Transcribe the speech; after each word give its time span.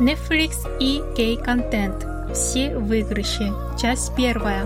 Netflix 0.00 0.56
и 0.80 1.00
гей-контент. 1.16 2.04
Все 2.34 2.76
выигрыши. 2.76 3.52
Часть 3.80 4.14
первая. 4.16 4.64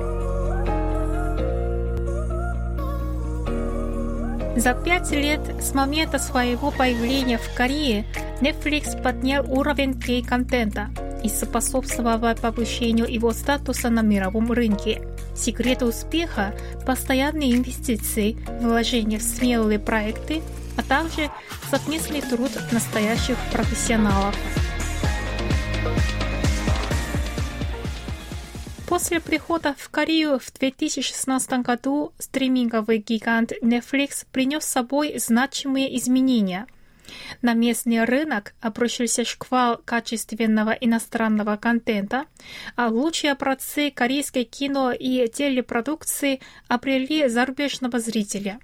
За 4.57 4.73
пять 4.73 5.11
лет 5.11 5.41
с 5.61 5.75
момента 5.75 6.19
своего 6.19 6.71
появления 6.71 7.37
в 7.37 7.55
Корее 7.55 8.07
Netflix 8.41 9.01
поднял 9.03 9.45
уровень 9.53 9.93
гей-контента 9.93 10.89
и 11.23 11.29
способствовал 11.29 12.35
повышению 12.35 13.07
его 13.07 13.33
статуса 13.33 13.91
на 13.91 14.01
мировом 14.01 14.51
рынке. 14.51 15.03
Секрет 15.37 15.83
успеха– 15.83 16.55
постоянные 16.87 17.55
инвестиции, 17.55 18.39
вложения 18.63 19.19
в 19.19 19.23
смелые 19.23 19.79
проекты, 19.79 20.41
а 20.79 20.83
также 20.83 21.31
совместный 21.71 22.23
труд 22.23 22.53
настоящих 22.73 23.37
профессионалов. 23.53 24.35
После 28.89 29.21
прихода 29.21 29.75
в 29.77 29.91
Корею 29.91 30.39
в 30.39 30.51
2016 30.51 31.61
году 31.61 32.15
стриминговый 32.19 32.97
гигант 32.97 33.53
Netflix 33.63 34.25
принес 34.33 34.65
с 34.65 34.69
собой 34.69 35.19
значимые 35.19 35.95
изменения. 35.99 36.67
На 37.43 37.53
местный 37.53 38.03
рынок 38.05 38.55
обрушился 38.63 39.27
шквал 39.27 39.77
качественного 39.85 40.71
иностранного 40.71 41.57
контента, 41.57 42.25
а 42.77 42.89
лучшие 42.89 43.33
образцы 43.33 43.91
корейской 43.91 44.45
кино 44.45 44.93
и 44.93 45.29
телепродукции 45.29 46.41
обрели 46.67 47.29
зарубежного 47.29 48.01
зрителя. 48.01 48.59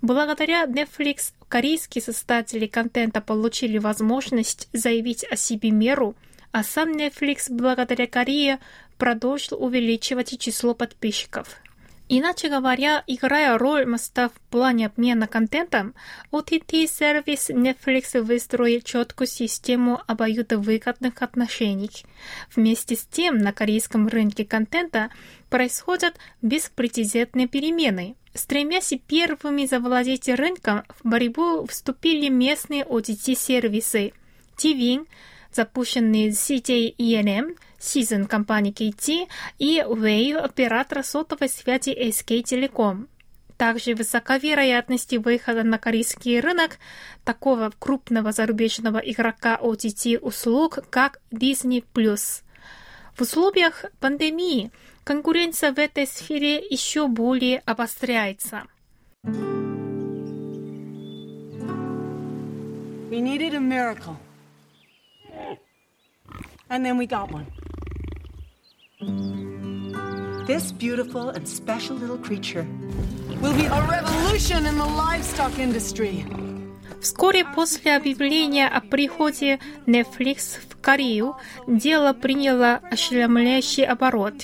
Благодаря 0.00 0.64
Netflix 0.64 1.34
корейские 1.46 2.02
создатели 2.02 2.66
контента 2.66 3.20
получили 3.20 3.78
возможность 3.78 4.68
заявить 4.72 5.24
о 5.30 5.36
себе 5.36 5.70
меру– 5.70 6.16
а 6.52 6.62
сам 6.62 6.92
Netflix 6.92 7.46
благодаря 7.48 8.06
Корее 8.06 8.60
продолжил 9.02 9.60
увеличивать 9.60 10.38
число 10.38 10.74
подписчиков. 10.74 11.56
Иначе 12.08 12.48
говоря, 12.48 13.02
играя 13.08 13.58
роль 13.58 13.84
моста 13.84 14.28
в 14.28 14.40
плане 14.48 14.86
обмена 14.86 15.26
контентом, 15.26 15.94
OTT-сервис 16.30 17.50
Netflix 17.50 18.20
выстроил 18.20 18.80
четкую 18.80 19.26
систему 19.26 20.00
обоюдовыгодных 20.06 21.20
отношений. 21.20 21.90
Вместе 22.54 22.94
с 22.94 23.04
тем 23.04 23.38
на 23.38 23.52
корейском 23.52 24.06
рынке 24.06 24.44
контента 24.44 25.10
происходят 25.50 26.14
беспрецедентные 26.40 27.48
перемены. 27.48 28.14
Стремясь 28.34 28.94
первыми 29.08 29.66
завладеть 29.66 30.28
рынком, 30.28 30.84
в 31.02 31.08
борьбу 31.08 31.66
вступили 31.66 32.28
местные 32.28 32.84
OTT-сервисы. 32.84 34.12
TVIN, 34.56 35.08
запущенный 35.52 36.28
CJ 36.28 36.94
ENM, 36.96 37.56
Season 37.82 38.28
компании 38.28 38.72
KT 38.72 39.28
и 39.58 39.80
Wave 39.80 40.36
оператора 40.36 41.02
сотовой 41.02 41.48
связи 41.48 41.90
SK 41.90 42.44
Telecom. 42.44 43.08
Также 43.56 43.94
высока 43.94 44.38
вероятность 44.38 45.12
выхода 45.16 45.64
на 45.64 45.78
корейский 45.78 46.38
рынок 46.38 46.78
такого 47.24 47.72
крупного 47.78 48.30
зарубежного 48.30 48.98
игрока 48.98 49.58
OTT-услуг, 49.60 50.78
как 50.90 51.20
Disney+. 51.32 51.84
В 53.14 53.20
условиях 53.20 53.84
пандемии 53.98 54.70
конкуренция 55.04 55.72
в 55.72 55.78
этой 55.78 56.06
сфере 56.06 56.58
еще 56.58 57.08
более 57.08 57.58
обостряется. 57.66 58.62
We 63.10 63.20
needed 63.20 63.54
a 63.54 63.60
miracle. 63.60 64.16
And 66.70 66.86
then 66.86 66.96
we 66.96 67.06
got 67.06 67.30
one. 67.30 67.44
This 70.46 70.70
beautiful 70.70 71.30
and 71.30 71.46
special 71.48 71.96
little 71.96 72.18
creature 72.18 72.64
will 73.40 73.54
be 73.54 73.66
a 73.66 73.80
revolution 73.90 74.64
in 74.64 74.78
the 74.78 74.86
livestock 74.86 75.58
industry. 75.58 76.24
Вскоре 77.00 77.44
после 77.44 77.96
объявления 77.96 78.68
о 78.68 78.80
приходе 78.80 79.58
Netflix 79.86 80.60
в 80.68 80.80
Корею 80.80 81.34
дело 81.66 82.12
приняло 82.12 82.76
ошеломляющий 82.76 83.84
оборот. 83.84 84.34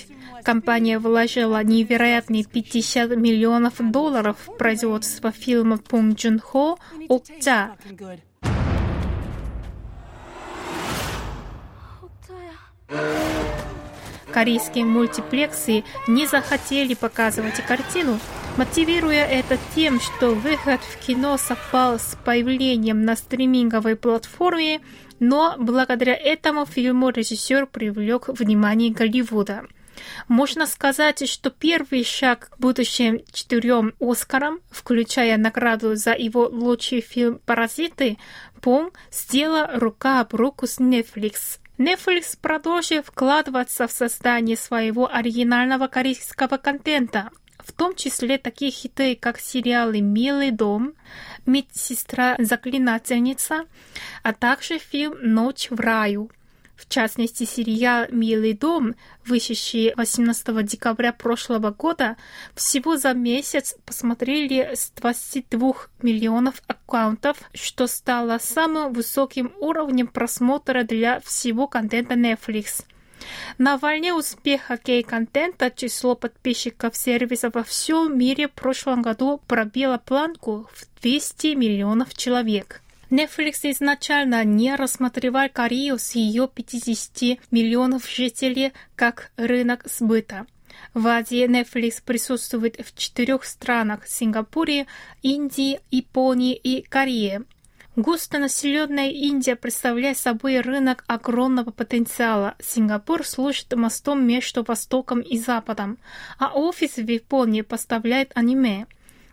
Компания 0.43 0.99
вложила 0.99 1.63
невероятные 1.63 2.43
50 2.43 3.15
миллионов 3.15 3.75
долларов 3.79 4.35
в 4.45 4.57
производство 4.57 5.31
фильма 5.31 5.77
Пунг 5.77 6.17
Джун 6.17 6.39
Хо 6.39 6.77
«Окта», 7.07 7.77
Корейские 14.31 14.85
мультиплексы 14.85 15.83
не 16.07 16.27
захотели 16.27 16.93
показывать 16.93 17.65
картину, 17.65 18.19
мотивируя 18.57 19.25
это 19.25 19.57
тем, 19.75 19.99
что 19.99 20.35
выход 20.35 20.81
в 20.81 21.05
кино 21.05 21.37
совпал 21.37 21.97
с 21.97 22.15
появлением 22.23 23.05
на 23.05 23.15
стриминговой 23.15 23.95
платформе, 23.95 24.81
но 25.19 25.55
благодаря 25.57 26.15
этому 26.15 26.65
фильму 26.65 27.09
режиссер 27.09 27.65
привлек 27.65 28.27
внимание 28.27 28.91
Голливуда. 28.91 29.65
Можно 30.27 30.65
сказать, 30.65 31.27
что 31.27 31.49
первый 31.49 32.03
шаг 32.03 32.49
к 32.51 32.59
будущим 32.59 33.21
четырем 33.31 33.93
Оскарам, 33.99 34.59
включая 34.69 35.37
награду 35.37 35.95
за 35.95 36.13
его 36.13 36.47
лучший 36.47 37.01
фильм 37.01 37.39
«Паразиты», 37.45 38.17
Пон 38.61 38.91
сделала 39.11 39.71
рука 39.75 40.21
об 40.21 40.35
руку 40.35 40.67
с 40.67 40.79
Netflix. 40.79 41.59
Netflix 41.79 42.37
продолжит 42.39 43.05
вкладываться 43.05 43.87
в 43.87 43.91
создание 43.91 44.57
своего 44.57 45.09
оригинального 45.09 45.87
корейского 45.87 46.57
контента, 46.57 47.29
в 47.57 47.71
том 47.71 47.95
числе 47.95 48.37
такие 48.37 48.69
хиты, 48.69 49.15
как 49.15 49.39
сериалы 49.39 50.01
«Милый 50.01 50.51
дом», 50.51 50.93
«Медсестра-заклинательница», 51.45 53.63
а 54.23 54.33
также 54.33 54.77
фильм 54.77 55.15
«Ночь 55.21 55.69
в 55.69 55.79
раю». 55.79 56.29
В 56.79 56.87
частности, 56.87 57.43
сериал 57.43 58.05
«Милый 58.09 58.53
дом», 58.53 58.95
вышедший 59.25 59.93
18 59.97 60.65
декабря 60.65 61.11
прошлого 61.11 61.71
года, 61.71 62.15
всего 62.55 62.95
за 62.95 63.13
месяц 63.13 63.75
посмотрели 63.85 64.71
с 64.73 64.89
22 64.91 65.73
миллионов 66.01 66.63
аккаунтов, 66.67 67.35
что 67.53 67.85
стало 67.85 68.37
самым 68.39 68.93
высоким 68.93 69.51
уровнем 69.59 70.07
просмотра 70.07 70.83
для 70.83 71.19
всего 71.19 71.67
контента 71.67 72.13
Netflix. 72.13 72.85
На 73.57 73.77
волне 73.77 74.13
успеха 74.13 74.77
кей-контента 74.77 75.71
число 75.71 76.15
подписчиков 76.15 76.95
сервиса 76.95 77.51
во 77.53 77.65
всем 77.65 78.17
мире 78.17 78.47
в 78.47 78.53
прошлом 78.53 79.01
году 79.01 79.41
пробило 79.47 79.97
планку 79.97 80.69
в 80.73 81.01
200 81.01 81.55
миллионов 81.55 82.13
человек. 82.13 82.81
Netflix 83.09 83.61
изначально 83.63 84.43
не 84.43 84.75
рассматривал 84.75 85.49
Корею 85.51 85.97
с 85.97 86.11
ее 86.11 86.47
50 86.47 87.39
миллионов 87.49 88.07
жителей 88.07 88.73
как 88.95 89.31
рынок 89.35 89.85
сбыта. 89.85 90.45
В 90.93 91.07
Азии 91.07 91.45
Netflix 91.47 92.01
присутствует 92.03 92.77
в 92.85 92.95
четырех 92.95 93.45
странах– 93.45 94.05
Сингапуре, 94.07 94.85
Индии, 95.23 95.79
Японии 95.89 96.55
и 96.55 96.83
Корее. 96.83 97.43
Густонаселенная 97.95 99.09
Индия 99.09 99.55
представляет 99.55 100.17
собой 100.17 100.61
рынок 100.61 101.03
огромного 101.07 101.71
потенциала. 101.71 102.55
Сингапур 102.61 103.25
служит 103.25 103.75
мостом 103.75 104.25
между 104.25 104.63
Востоком 104.63 105.19
и 105.19 105.37
Западом, 105.37 105.97
а 106.37 106.53
офис 106.53 106.95
в 106.95 107.09
Японии 107.09 107.61
поставляет 107.61 108.31
аниме. 108.35 108.85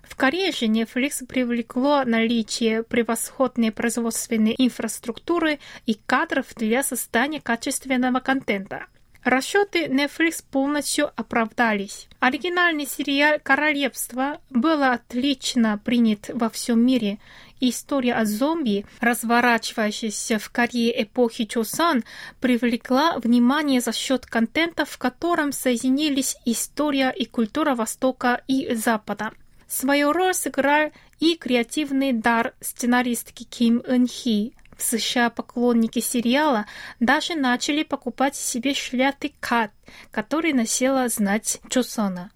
В 0.09 0.15
Корее 0.17 0.53
же 0.53 0.67
Netflix 0.67 1.27
привлекло 1.27 2.05
наличие 2.05 2.83
превосходной 2.83 3.73
производственной 3.73 4.55
инфраструктуры 4.57 5.59
и 5.85 5.99
кадров 6.07 6.47
для 6.55 6.83
создания 6.83 7.41
качественного 7.41 8.21
контента. 8.21 8.87
Расчеты 9.25 9.87
Netflix 9.87 10.45
полностью 10.49 11.11
оправдались. 11.17 12.07
Оригинальный 12.21 12.87
сериал 12.87 13.41
«Королевство» 13.43 14.41
был 14.51 14.85
отлично 14.85 15.79
принят 15.85 16.31
во 16.33 16.49
всем 16.49 16.87
мире. 16.87 17.19
История 17.59 18.15
о 18.15 18.25
зомби, 18.25 18.87
разворачивающейся 19.01 20.39
в 20.39 20.49
Корее 20.51 21.03
эпохи 21.03 21.47
Чосан, 21.47 22.05
привлекла 22.41 23.19
внимание 23.19 23.81
за 23.81 23.93
счет 23.93 24.27
контента, 24.27 24.85
в 24.85 24.97
котором 24.97 25.51
соединились 25.51 26.37
история 26.45 27.11
и 27.11 27.25
культура 27.25 27.75
Востока 27.75 28.43
и 28.47 28.75
Запада. 28.75 29.33
Свою 29.69 30.13
роль 30.13 30.35
сыграл 30.35 30.93
и 31.19 31.37
креативный 31.37 32.13
дар 32.13 32.55
сценаристки 32.61 33.45
Ким 33.45 33.83
Ын 33.87 34.07
Хи. 34.07 34.55
В 34.77 34.83
США 34.83 35.31
поклонники 35.31 36.01
сериала 36.01 36.67
даже 37.01 37.35
начали 37.35 37.83
покупать 37.83 38.37
себе 38.37 38.75
шляты 38.75 39.33
кат, 39.41 39.71
который 40.11 40.53
носила 40.53 41.09
знать 41.09 41.61
Чосона. 41.71 42.31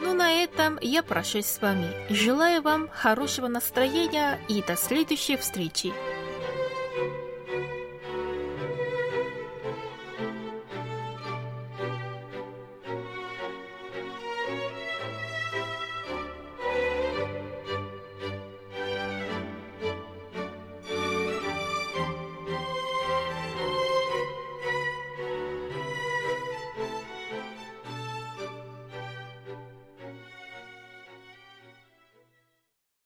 Ну, 0.00 0.14
на 0.14 0.32
этом 0.32 0.78
я 0.82 1.02
прощаюсь 1.02 1.46
с 1.46 1.62
вами. 1.62 1.90
Желаю 2.12 2.60
вам 2.60 2.88
хорошего 2.88 3.48
настроения 3.48 4.38
и 4.48 4.62
до 4.62 4.76
следующей 4.76 5.38
встречи. 5.38 5.94